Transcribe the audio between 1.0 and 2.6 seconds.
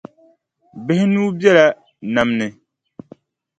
nuu bela nam ni.